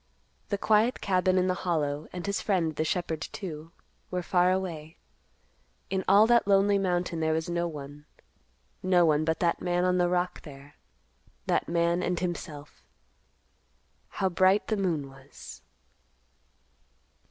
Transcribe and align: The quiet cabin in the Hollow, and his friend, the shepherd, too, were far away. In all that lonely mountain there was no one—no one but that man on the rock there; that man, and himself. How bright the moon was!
The 0.49 0.57
quiet 0.57 0.99
cabin 0.99 1.37
in 1.37 1.45
the 1.45 1.53
Hollow, 1.61 2.07
and 2.11 2.25
his 2.25 2.41
friend, 2.41 2.75
the 2.75 2.83
shepherd, 2.83 3.21
too, 3.21 3.71
were 4.09 4.23
far 4.23 4.49
away. 4.51 4.97
In 5.91 6.03
all 6.07 6.25
that 6.25 6.47
lonely 6.47 6.79
mountain 6.79 7.19
there 7.19 7.33
was 7.33 7.47
no 7.51 7.67
one—no 7.67 9.05
one 9.05 9.23
but 9.25 9.39
that 9.41 9.61
man 9.61 9.85
on 9.85 9.99
the 9.99 10.09
rock 10.09 10.41
there; 10.41 10.73
that 11.45 11.69
man, 11.69 12.01
and 12.01 12.19
himself. 12.19 12.83
How 14.09 14.27
bright 14.27 14.69
the 14.69 14.75
moon 14.77 15.07
was! 15.07 15.61